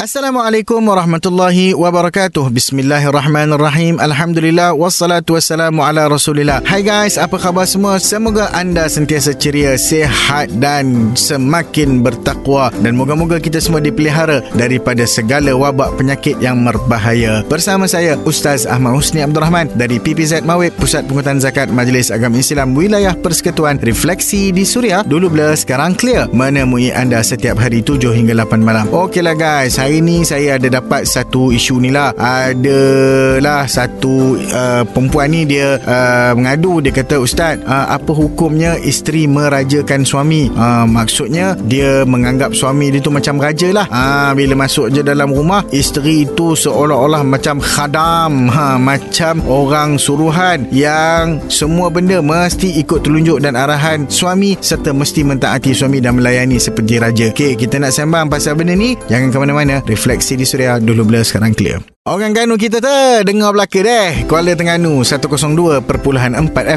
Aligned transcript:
Assalamualaikum 0.00 0.80
warahmatullahi 0.80 1.76
wabarakatuh. 1.76 2.48
Bismillahirrahmanirrahim. 2.48 4.00
Alhamdulillah 4.00 4.72
wassalatu 4.72 5.36
wassalamu 5.36 5.84
ala 5.84 6.08
Rasulillah. 6.08 6.64
Hai 6.64 6.80
guys, 6.80 7.20
apa 7.20 7.36
khabar 7.36 7.68
semua? 7.68 8.00
Semoga 8.00 8.48
anda 8.56 8.88
sentiasa 8.88 9.36
ceria, 9.36 9.76
sihat 9.76 10.48
dan 10.56 11.12
semakin 11.12 12.00
bertakwa 12.00 12.72
dan 12.80 12.96
moga-moga 12.96 13.36
kita 13.36 13.60
semua 13.60 13.84
dipelihara 13.84 14.40
daripada 14.56 15.04
segala 15.04 15.52
wabak 15.52 15.92
penyakit 16.00 16.40
yang 16.40 16.64
berbahaya. 16.64 17.44
Bersama 17.44 17.84
saya 17.84 18.16
Ustaz 18.24 18.64
Ahmad 18.64 18.96
Husni 18.96 19.20
Abdul 19.20 19.44
Rahman 19.44 19.68
dari 19.76 20.00
PPZ 20.00 20.48
Mawib 20.48 20.72
Pusat 20.80 21.12
Pungutan 21.12 21.44
Zakat 21.44 21.68
Majlis 21.68 22.08
Agama 22.08 22.40
Islam 22.40 22.72
Wilayah 22.72 23.12
Persekutuan 23.20 23.76
Refleksi 23.84 24.48
di 24.48 24.64
Suria. 24.64 25.04
Dulu 25.04 25.28
blur, 25.28 25.52
sekarang 25.52 25.92
clear. 25.92 26.24
Menemui 26.32 26.88
anda 26.88 27.20
setiap 27.20 27.60
hari 27.60 27.84
7 27.84 28.16
hingga 28.16 28.32
8 28.48 28.64
malam. 28.64 28.88
Okeylah 28.88 29.36
guys, 29.36 29.76
hari 29.76 29.89
ni 29.98 30.22
saya 30.22 30.54
ada 30.62 30.70
dapat 30.70 31.10
satu 31.10 31.50
isu 31.50 31.82
ni 31.82 31.90
lah. 31.90 32.14
Adalah 32.14 33.66
satu 33.66 34.38
uh, 34.38 34.86
perempuan 34.86 35.34
ni 35.34 35.42
dia 35.42 35.82
uh, 35.82 36.38
mengadu. 36.38 36.78
Dia 36.78 36.94
kata 36.94 37.18
ustaz 37.18 37.58
uh, 37.66 37.90
apa 37.90 38.14
hukumnya 38.14 38.78
isteri 38.78 39.26
merajakan 39.26 40.06
suami? 40.06 40.46
Uh, 40.54 40.86
maksudnya 40.86 41.58
dia 41.66 42.06
menganggap 42.06 42.54
suami 42.54 42.94
dia 42.94 43.02
tu 43.02 43.10
macam 43.10 43.42
raja 43.42 43.68
lah. 43.74 43.86
Uh, 43.90 44.30
bila 44.38 44.54
masuk 44.54 44.94
je 44.94 45.02
dalam 45.02 45.34
rumah 45.34 45.66
isteri 45.74 46.22
itu 46.22 46.54
seolah-olah 46.54 47.26
macam 47.26 47.58
khadam. 47.58 48.52
Ha, 48.52 48.76
macam 48.76 49.40
orang 49.48 49.96
suruhan 49.96 50.68
yang 50.68 51.40
semua 51.48 51.88
benda 51.88 52.20
mesti 52.20 52.76
ikut 52.82 53.00
telunjuk 53.06 53.40
dan 53.40 53.56
arahan 53.56 54.04
suami 54.10 54.58
serta 54.60 54.92
mesti 54.92 55.24
mentaati 55.24 55.72
suami 55.72 56.02
dan 56.04 56.20
melayani 56.20 56.60
seperti 56.60 57.00
raja. 57.00 57.32
Okay, 57.32 57.56
kita 57.56 57.80
nak 57.80 57.96
sembang 57.96 58.28
pasal 58.28 58.58
benda 58.58 58.76
ni. 58.76 58.92
Jangan 59.08 59.32
ke 59.32 59.38
mana-mana 59.40 59.79
Refleksi 59.86 60.36
di 60.36 60.44
Suria 60.48 60.76
dulu 60.80 61.04
blur 61.06 61.24
sekarang 61.24 61.52
clear. 61.56 61.99
Orang 62.08 62.32
Ganu 62.32 62.56
kita 62.56 62.80
tu 62.80 62.96
dengar 63.28 63.52
belaka 63.52 63.84
deh. 63.84 64.24
Kuala 64.24 64.56
Tengganu 64.56 65.04
102.4 65.04 65.84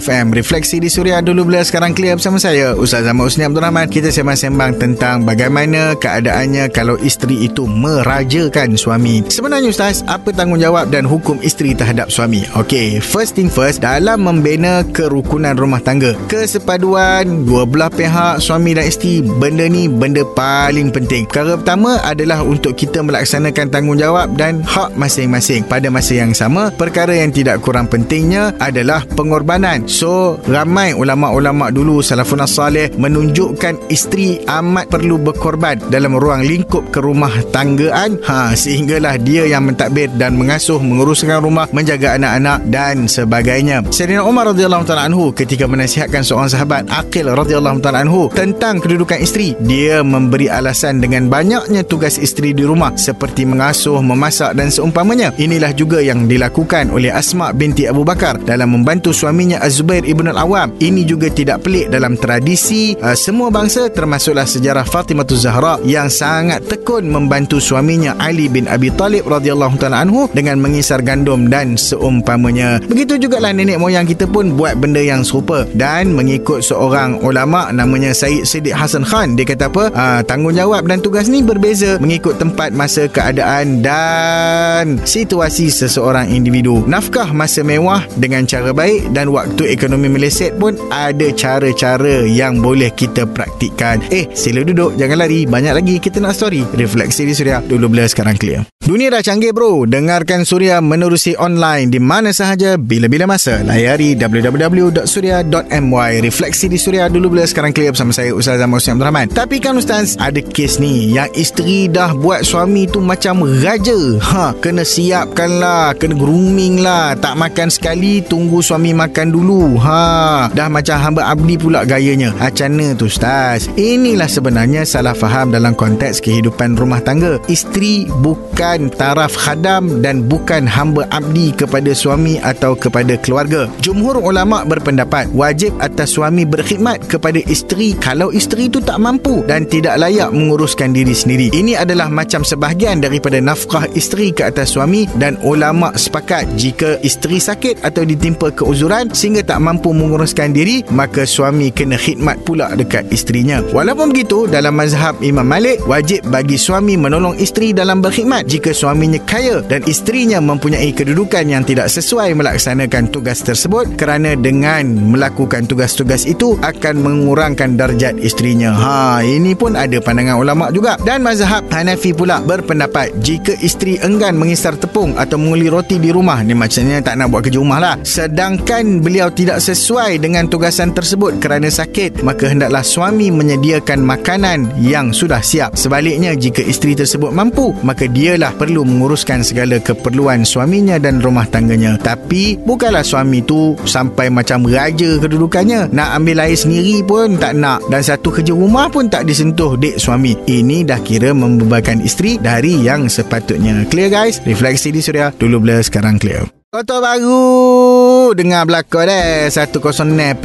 FM. 0.04 0.36
Refleksi 0.36 0.84
di 0.84 0.92
Suria 0.92 1.24
dulu 1.24 1.48
bila 1.48 1.64
sekarang 1.64 1.96
clear 1.96 2.20
bersama 2.20 2.36
saya 2.44 2.76
Ustaz 2.76 3.08
Ahmad 3.08 3.32
Usni 3.32 3.48
Abdul 3.48 3.64
Rahman. 3.64 3.88
Kita 3.88 4.12
sembang-sembang 4.12 4.84
tentang 4.84 5.24
bagaimana 5.24 5.96
keadaannya 5.96 6.68
kalau 6.76 7.00
isteri 7.00 7.48
itu 7.48 7.64
merajakan 7.64 8.76
suami. 8.76 9.24
Sebenarnya 9.32 9.72
Ustaz, 9.72 10.04
apa 10.12 10.36
tanggungjawab 10.36 10.92
dan 10.92 11.08
hukum 11.08 11.40
isteri 11.40 11.72
terhadap 11.72 12.12
suami? 12.12 12.44
Okey, 12.60 13.00
first 13.00 13.40
thing 13.40 13.48
first, 13.48 13.80
dalam 13.80 14.28
membina 14.28 14.84
kerukunan 14.92 15.56
rumah 15.56 15.80
tangga, 15.80 16.20
kesepaduan 16.28 17.48
dua 17.48 17.64
belah 17.64 17.88
pihak 17.88 18.44
suami 18.44 18.76
dan 18.76 18.92
isteri, 18.92 19.24
benda 19.24 19.72
ni 19.72 19.88
benda 19.88 20.28
paling 20.36 20.92
penting. 20.92 21.24
Perkara 21.32 21.56
pertama 21.56 22.04
adalah 22.04 22.44
untuk 22.44 22.76
kita 22.76 23.00
melaksanakan 23.00 23.72
tanggungjawab 23.72 24.36
dan 24.36 24.60
hak 24.68 24.92
masing 25.00 25.12
masing-masing. 25.14 25.69
Pada 25.69 25.94
masa 25.94 26.17
yang 26.17 26.33
sama, 26.33 26.73
perkara 26.73 27.14
yang 27.14 27.30
tidak 27.30 27.61
kurang 27.61 27.86
pentingnya 27.86 28.58
adalah 28.58 29.06
pengorbanan. 29.14 29.86
So, 29.86 30.42
ramai 30.50 30.97
ulama-ulama 30.97 31.69
dulu 31.69 32.02
salafun 32.02 32.42
salih 32.50 32.89
menunjukkan 32.97 33.94
isteri 33.94 34.41
amat 34.50 34.89
perlu 34.89 35.22
berkorban 35.22 35.78
dalam 35.94 36.17
ruang 36.17 36.41
lingkup 36.41 36.89
kerumah 36.89 37.30
tanggaan 37.53 38.17
ha, 38.25 38.58
sehinggalah 38.58 39.22
dia 39.22 39.45
yang 39.45 39.69
mentadbir 39.69 40.09
dan 40.17 40.34
mengasuh, 40.34 40.81
menguruskan 40.81 41.45
rumah, 41.45 41.69
menjaga 41.69 42.17
anak-anak 42.17 42.66
dan 42.73 43.06
sebagainya. 43.06 43.86
Sayyidina 43.94 44.25
Umar 44.25 44.50
radhiyallahu 44.50 44.89
taala 44.89 45.06
anhu 45.06 45.30
ketika 45.30 45.69
menasihatkan 45.69 46.25
seorang 46.25 46.50
sahabat 46.50 46.89
Aqil 46.89 47.30
radhiyallahu 47.30 47.86
taala 47.86 48.02
anhu 48.02 48.34
tentang 48.34 48.81
kedudukan 48.81 49.22
isteri, 49.22 49.53
dia 49.61 50.02
memberi 50.02 50.50
alasan 50.50 50.97
dengan 51.06 51.30
banyaknya 51.30 51.86
tugas 51.86 52.17
isteri 52.17 52.58
di 52.58 52.66
rumah 52.66 52.97
seperti 52.97 53.45
mengasuh, 53.45 54.02
memasak 54.02 54.58
dan 54.58 54.73
seumpama 54.73 55.03
utamanya. 55.04 55.36
Inilah 55.36 55.76
juga 55.76 56.00
yang 56.00 56.32
dilakukan 56.32 56.88
oleh 56.88 57.12
Asma 57.12 57.52
binti 57.52 57.84
Abu 57.84 58.08
Bakar 58.08 58.40
dalam 58.40 58.72
membantu 58.72 59.12
suaminya 59.12 59.59
Az-Zubair 59.59 60.08
ibn 60.08 60.32
al-Awam. 60.32 60.72
Ini 60.80 61.03
juga 61.03 61.28
tidak 61.28 61.68
pelik 61.68 61.91
dalam 61.91 62.16
tradisi 62.16 62.96
uh, 63.03 63.12
semua 63.12 63.52
bangsa 63.52 63.91
termasuklah 63.91 64.47
sejarah 64.47 64.88
Fatimah 64.88 65.28
Zahra 65.36 65.75
yang 65.84 66.08
sangat 66.08 66.64
tekun 66.72 67.12
membantu 67.12 67.59
suaminya 67.59 68.16
Ali 68.16 68.47
bin 68.47 68.64
Abi 68.72 68.96
Talib 68.96 69.28
radhiyallahu 69.28 69.75
taala 69.75 70.08
anhu 70.08 70.31
dengan 70.31 70.64
mengisar 70.64 71.03
gandum 71.03 71.52
dan 71.52 71.75
seumpamanya. 71.75 72.80
Begitu 72.88 73.20
juga 73.28 73.44
lah 73.44 73.52
nenek 73.52 73.81
moyang 73.84 74.08
kita 74.08 74.24
pun 74.24 74.56
buat 74.56 74.80
benda 74.80 75.03
yang 75.03 75.28
serupa 75.28 75.68
dan 75.75 76.16
mengikut 76.16 76.64
seorang 76.64 77.20
ulama 77.20 77.75
namanya 77.75 78.16
Said 78.16 78.47
Siddiq 78.47 78.72
Hasan 78.72 79.03
Khan 79.03 79.35
dia 79.35 79.44
kata 79.44 79.68
apa 79.68 79.84
uh, 79.91 80.22
tanggungjawab 80.24 80.88
dan 80.88 81.03
tugas 81.03 81.28
ni 81.28 81.44
berbeza 81.44 82.00
mengikut 82.00 82.40
tempat 82.40 82.72
masa 82.72 83.09
keadaan 83.12 83.81
dan 83.81 84.93
situasi 85.02 85.74
seseorang 85.74 86.30
individu. 86.30 86.86
Nafkah 86.86 87.34
masa 87.34 87.66
mewah 87.66 88.06
dengan 88.22 88.46
cara 88.46 88.70
baik 88.70 89.09
dan 89.18 89.34
waktu 89.34 89.74
ekonomi 89.74 90.14
meleset 90.14 90.54
pun 90.62 90.78
ada 90.94 91.34
cara-cara 91.34 92.22
yang 92.30 92.62
boleh 92.62 92.94
kita 92.94 93.26
praktikkan. 93.26 93.98
Eh, 94.14 94.30
sila 94.38 94.62
duduk, 94.62 94.94
jangan 95.02 95.26
lari. 95.26 95.50
Banyak 95.50 95.74
lagi 95.74 95.96
kita 95.98 96.22
nak 96.22 96.38
story. 96.38 96.62
Refleksi 96.78 97.26
di 97.26 97.34
Suria. 97.34 97.64
Dulu 97.64 97.90
bila 97.90 98.06
sekarang 98.06 98.38
clear. 98.38 98.68
Dunia 98.84 99.08
dah 99.08 99.24
canggih 99.24 99.56
bro. 99.56 99.88
Dengarkan 99.88 100.44
Suria 100.44 100.84
menerusi 100.84 101.40
online 101.40 101.88
di 101.88 102.03
mana 102.03 102.36
sahaja 102.36 102.76
bila-bila 102.76 103.24
masa. 103.24 103.64
Layari 103.64 104.12
www.suria.my. 104.20 106.12
Refleksi 106.20 106.68
di 106.68 106.76
Suria 106.76 107.08
dulu 107.08 107.32
bila 107.32 107.48
sekarang 107.48 107.72
clear 107.72 107.96
bersama 107.96 108.12
saya 108.12 108.36
Ustaz 108.36 108.59
Ahmad 108.59 108.84
Hussein 108.84 109.00
Abdul 109.00 109.08
Rahman. 109.08 109.28
Tapi 109.32 109.64
kan 109.64 109.80
Ustaz, 109.80 110.20
ada 110.20 110.44
kes 110.44 110.84
ni 110.84 111.16
yang 111.16 111.32
isteri 111.32 111.88
dah 111.88 112.12
buat 112.12 112.44
suami 112.44 112.84
tu 112.84 113.00
macam 113.00 113.48
raja. 113.64 113.96
Ha, 114.20 114.52
kena 114.59 114.83
siapkan 114.84 115.60
lah, 115.60 115.96
kena 115.96 116.16
grooming 116.16 116.84
lah. 116.84 117.16
Tak 117.18 117.40
makan 117.40 117.72
sekali, 117.72 118.20
tunggu 118.22 118.60
suami 118.60 118.92
makan 118.92 119.32
dulu. 119.32 119.80
Ha, 119.80 120.52
dah 120.52 120.68
macam 120.68 121.00
hamba 121.00 121.32
abdi 121.32 121.56
pula 121.58 121.88
gayanya. 121.88 122.36
Acana 122.38 122.94
tu 122.94 123.08
Ustaz. 123.08 123.72
Inilah 123.80 124.28
sebenarnya 124.28 124.84
salah 124.84 125.16
faham 125.16 125.56
dalam 125.56 125.74
konteks 125.74 126.20
kehidupan 126.20 126.76
rumah 126.76 127.00
tangga. 127.00 127.40
Isteri 127.48 128.12
bukan 128.22 128.92
taraf 128.94 129.34
khadam 129.40 130.04
dan 130.04 130.28
bukan 130.28 130.68
hamba 130.68 131.08
abdi 131.10 131.56
kepada 131.56 131.96
suami 131.96 132.38
atau 132.44 132.76
kepada 132.76 133.16
keluarga. 133.24 133.72
Jumhur 133.80 134.20
ulama 134.20 134.68
berpendapat 134.68 135.32
wajib 135.32 135.72
atas 135.80 136.14
suami 136.20 136.44
berkhidmat 136.44 137.08
kepada 137.08 137.40
isteri 137.48 137.96
kalau 137.96 138.30
isteri 138.36 138.68
itu 138.68 138.84
tak 138.84 139.00
mampu 139.00 139.46
dan 139.48 139.64
tidak 139.64 139.96
layak 139.96 140.30
menguruskan 140.36 140.92
diri 140.92 141.16
sendiri. 141.16 141.48
Ini 141.56 141.80
adalah 141.80 142.12
macam 142.12 142.44
sebahagian 142.44 143.00
daripada 143.00 143.40
nafkah 143.40 143.88
isteri 143.96 144.36
ke 144.36 144.44
atas 144.44 144.72
suami 144.73 145.06
dan 145.22 145.38
ulama 145.45 145.94
sepakat 145.94 146.50
jika 146.57 146.97
isteri 147.06 147.38
sakit 147.38 147.85
atau 147.85 148.01
ditimpa 148.01 148.50
keuzuran 148.57 149.13
sehingga 149.13 149.45
tak 149.45 149.61
mampu 149.61 149.94
menguruskan 149.94 150.50
diri 150.50 150.81
maka 150.89 151.29
suami 151.29 151.69
kena 151.69 152.01
khidmat 152.01 152.41
pula 152.41 152.73
dekat 152.73 153.06
isterinya. 153.13 153.61
Walaupun 153.69 154.09
begitu 154.09 154.50
dalam 154.50 154.73
mazhab 154.73 155.13
Imam 155.22 155.45
Malik 155.45 155.78
wajib 155.85 156.25
bagi 156.34 156.57
suami 156.57 156.97
menolong 156.97 157.38
isteri 157.38 157.69
dalam 157.69 158.01
berkhidmat 158.01 158.50
jika 158.50 158.73
suaminya 158.73 159.22
kaya 159.29 159.61
dan 159.69 159.85
isterinya 159.85 160.41
mempunyai 160.41 160.90
kedudukan 160.90 161.45
yang 161.45 161.61
tidak 161.61 161.94
sesuai 161.94 162.34
melaksanakan 162.34 163.13
tugas 163.13 163.45
tersebut 163.45 163.94
kerana 164.00 164.34
dengan 164.34 164.88
melakukan 165.13 165.69
tugas-tugas 165.69 166.25
itu 166.25 166.57
akan 166.63 167.03
mengurangkan 167.03 167.75
darjat 167.75 168.16
isterinya. 168.17 168.72
Ha, 168.73 169.22
ini 169.22 169.53
pun 169.53 169.75
ada 169.75 170.00
pandangan 170.00 170.40
ulama 170.40 170.72
juga. 170.72 170.95
Dan 171.03 171.22
mazhab 171.22 171.67
Hanafi 171.67 172.16
pula 172.16 172.40
berpendapat 172.40 173.11
jika 173.19 173.53
isteri 173.59 174.00
enggan 174.00 174.40
mengisar 174.63 174.79
tepung 174.79 175.19
atau 175.19 175.35
menguli 175.35 175.68
roti 175.68 176.00
di 176.00 176.07
rumah, 176.07 176.40
ni 176.40 176.56
macamnya 176.56 177.03
tak 177.03 177.19
nak 177.19 177.35
buat 177.35 177.44
kerja 177.44 177.59
rumah 177.59 177.84
lah. 177.84 177.96
Sedangkan 178.07 179.03
beliau 179.03 179.28
tidak 179.28 179.59
sesuai 179.59 180.24
dengan 180.24 180.47
tugasan 180.47 180.96
tersebut 180.96 181.44
kerana 181.44 181.68
sakit, 181.68 182.24
maka 182.24 182.47
hendaklah 182.47 182.79
suami 182.79 183.28
menyediakan 183.28 184.00
makanan 184.00 184.72
yang 184.79 185.12
sudah 185.12 185.44
siap. 185.44 185.75
Sebaliknya, 185.75 186.31
jika 186.40 186.63
isteri 186.63 186.96
tersebut 186.96 187.35
mampu, 187.35 187.75
maka 187.84 188.07
dialah 188.07 188.56
perlu 188.56 188.88
menguruskan 188.88 189.43
segala 189.43 189.84
keperluan 189.84 190.47
suaminya 190.47 190.96
dan 190.96 191.20
rumah 191.20 191.43
tangganya. 191.43 191.99
Tapi 191.99 192.55
bukanlah 192.64 193.03
suami 193.03 193.43
tu 193.43 193.76
sampai 193.84 194.32
macam 194.32 194.64
raja 194.64 195.20
kedudukannya. 195.20 195.91
Nak 195.91 196.09
ambil 196.23 196.47
air 196.47 196.55
sendiri 196.55 197.03
pun 197.03 197.35
tak 197.35 197.59
nak 197.59 197.84
dan 197.91 197.99
satu 197.99 198.32
kerja 198.32 198.55
rumah 198.55 198.88
pun 198.88 199.11
tak 199.11 199.28
disentuh 199.28 199.76
dek 199.76 199.99
suami. 199.99 200.40
Ini 200.47 200.88
dah 200.88 201.03
kira 201.03 201.35
membebankan 201.35 201.99
isteri 201.99 202.40
dari 202.40 202.79
yang 202.79 203.11
sepatutnya. 203.11 203.84
Clear 203.91 204.08
guys? 204.08 204.40
Refleksi 204.53 204.94
di 204.94 205.02
Suria. 205.02 205.34
Dulu 205.34 205.66
bila 205.66 205.82
sekarang 205.82 206.22
clear. 206.22 206.63
Kota 206.73 206.97
baru. 206.97 208.34
Dengar 208.34 208.66
belakang 208.66 209.05
deh 209.05 209.46
106.1 209.46 210.41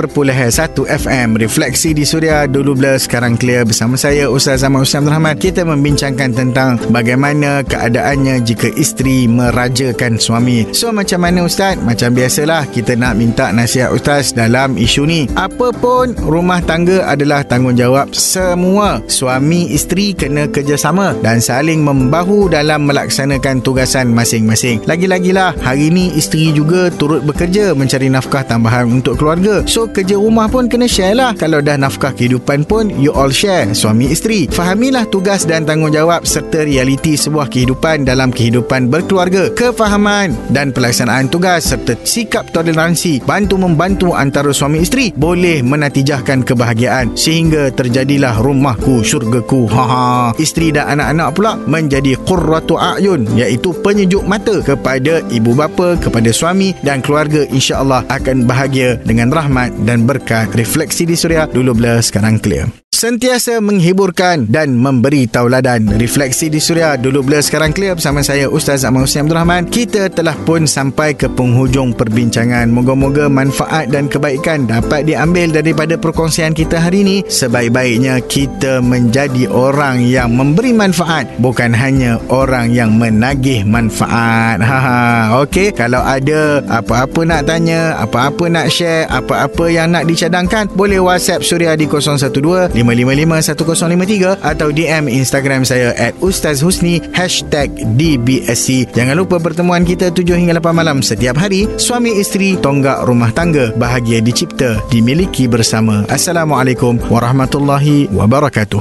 FM 0.84 1.28
Refleksi 1.40 1.96
di 1.96 2.04
Suria 2.04 2.44
Dulu 2.44 2.76
blur. 2.76 3.00
Sekarang 3.00 3.40
clear 3.40 3.64
Bersama 3.64 3.96
saya 3.96 4.28
Ustaz 4.28 4.60
Zaman 4.60 4.84
Ustaz 4.84 5.00
Abdul 5.00 5.16
Rahman. 5.16 5.40
Kita 5.40 5.64
membincangkan 5.64 6.36
tentang 6.36 6.76
Bagaimana 6.92 7.64
keadaannya 7.64 8.44
Jika 8.44 8.68
isteri 8.76 9.24
merajakan 9.24 10.20
suami. 10.20 10.68
So 10.76 10.92
macam 10.92 11.24
mana 11.24 11.48
Ustaz? 11.48 11.80
Macam 11.80 12.12
biasalah 12.12 12.68
Kita 12.68 12.92
nak 12.92 13.16
minta 13.16 13.48
nasihat 13.48 13.88
Ustaz 13.96 14.36
Dalam 14.36 14.76
isu 14.76 15.08
ni. 15.08 15.32
Apa 15.32 15.72
pun 15.72 16.12
Rumah 16.12 16.60
tangga 16.68 17.08
adalah 17.08 17.40
tanggungjawab 17.40 18.12
Semua. 18.12 19.00
Suami 19.08 19.72
isteri 19.72 20.12
kena 20.12 20.44
kerjasama 20.44 21.16
Dan 21.24 21.40
saling 21.40 21.80
membahu 21.80 22.52
Dalam 22.52 22.84
melaksanakan 22.84 23.64
tugasan 23.64 24.12
masing-masing. 24.12 24.84
Lagi-lagilah 24.84 25.56
Hari 25.64 25.88
ni 25.88 26.17
isteri 26.18 26.50
juga 26.50 26.90
turut 26.90 27.22
bekerja 27.22 27.78
mencari 27.78 28.10
nafkah 28.10 28.42
tambahan 28.42 28.90
untuk 28.90 29.14
keluarga. 29.14 29.62
So 29.70 29.86
kerja 29.86 30.18
rumah 30.18 30.50
pun 30.50 30.66
kena 30.66 30.90
share 30.90 31.14
lah. 31.14 31.30
Kalau 31.38 31.62
dah 31.62 31.78
nafkah 31.78 32.10
kehidupan 32.10 32.66
pun 32.66 32.90
you 32.98 33.14
all 33.14 33.30
share 33.30 33.70
suami 33.70 34.10
isteri. 34.10 34.50
Fahamilah 34.50 35.06
tugas 35.06 35.46
dan 35.46 35.62
tanggungjawab 35.62 36.26
serta 36.26 36.66
realiti 36.66 37.14
sebuah 37.14 37.46
kehidupan 37.46 38.02
dalam 38.02 38.34
kehidupan 38.34 38.90
berkeluarga. 38.90 39.54
Kefahaman 39.54 40.34
dan 40.50 40.74
pelaksanaan 40.74 41.30
tugas 41.30 41.70
serta 41.70 41.94
sikap 42.02 42.50
toleransi 42.50 43.22
bantu-membantu 43.22 44.18
antara 44.18 44.50
suami 44.50 44.82
isteri 44.82 45.14
boleh 45.14 45.62
menatijahkan 45.62 46.42
kebahagiaan 46.42 47.14
sehingga 47.14 47.70
terjadilah 47.70 48.42
rumahku 48.42 49.06
syurgaku. 49.06 49.70
Ha 49.70 49.84
ha. 49.86 50.06
Isteri 50.34 50.74
dan 50.74 50.98
anak-anak 50.98 51.28
pula 51.36 51.52
menjadi 51.68 52.18
qurratu 52.26 52.74
a'yun 52.74 53.28
iaitu 53.38 53.70
penyejuk 53.84 54.24
mata 54.26 54.58
kepada 54.64 55.22
ibu 55.28 55.52
bapa 55.52 55.94
kepada 56.08 56.32
suami 56.32 56.72
dan 56.80 57.04
keluarga 57.04 57.44
insya-Allah 57.52 58.08
akan 58.08 58.48
bahagia 58.48 58.96
dengan 59.04 59.28
rahmat 59.28 59.76
dan 59.84 60.08
berkat. 60.08 60.50
Refleksi 60.56 61.04
di 61.04 61.14
suria 61.14 61.44
dulu 61.44 61.76
blur 61.76 62.00
sekarang 62.00 62.40
clear 62.40 62.87
sentiasa 62.98 63.62
menghiburkan 63.62 64.50
dan 64.50 64.74
memberi 64.74 65.30
tauladan. 65.30 65.86
Refleksi 66.02 66.50
di 66.50 66.58
Suria 66.58 66.98
dulu 66.98 67.22
blur 67.22 67.38
sekarang 67.38 67.70
clear 67.70 67.94
bersama 67.94 68.26
saya 68.26 68.50
Ustaz 68.50 68.82
Ahmad 68.82 69.06
Hussein 69.06 69.22
Abdul 69.22 69.38
Rahman. 69.38 69.70
Kita 69.70 70.10
telah 70.10 70.34
pun 70.42 70.66
sampai 70.66 71.14
ke 71.14 71.30
penghujung 71.30 71.94
perbincangan. 71.94 72.66
Moga-moga 72.66 73.30
manfaat 73.30 73.94
dan 73.94 74.10
kebaikan 74.10 74.66
dapat 74.66 75.06
diambil 75.06 75.54
daripada 75.54 75.94
perkongsian 75.94 76.58
kita 76.58 76.82
hari 76.82 77.06
ini. 77.06 77.16
Sebaik-baiknya 77.30 78.18
kita 78.26 78.82
menjadi 78.82 79.46
orang 79.46 80.02
yang 80.02 80.34
memberi 80.34 80.74
manfaat 80.74 81.30
bukan 81.38 81.70
hanya 81.70 82.18
orang 82.34 82.74
yang 82.74 82.98
menagih 82.98 83.62
manfaat. 83.62 84.58
Ha 84.58 84.78
ha. 84.82 84.98
Okey, 85.46 85.70
kalau 85.70 86.02
ada 86.02 86.66
apa-apa 86.66 87.22
nak 87.22 87.46
tanya, 87.46 87.94
apa-apa 88.02 88.50
nak 88.50 88.66
share, 88.74 89.06
apa-apa 89.06 89.70
yang 89.70 89.94
nak 89.94 90.10
dicadangkan, 90.10 90.66
boleh 90.74 90.98
WhatsApp 90.98 91.46
Suria 91.46 91.78
di 91.78 91.86
012 91.86 92.87
555-1053 92.88 94.40
atau 94.40 94.72
DM 94.72 95.12
Instagram 95.12 95.68
saya 95.68 95.92
at 96.00 96.16
Ustaz 96.24 96.64
Husni 96.64 97.04
hashtag 97.12 97.68
DBSC. 98.00 98.88
Jangan 98.96 99.20
lupa 99.20 99.36
pertemuan 99.36 99.84
kita 99.84 100.08
7 100.08 100.24
hingga 100.38 100.56
8 100.56 100.72
malam 100.72 101.04
setiap 101.04 101.36
hari. 101.36 101.68
Suami 101.76 102.16
isteri 102.16 102.56
tonggak 102.56 103.04
rumah 103.04 103.28
tangga 103.36 103.74
bahagia 103.76 104.24
dicipta 104.24 104.80
dimiliki 104.88 105.44
bersama. 105.44 106.08
Assalamualaikum 106.08 106.96
warahmatullahi 107.12 108.08
wabarakatuh. 108.10 108.80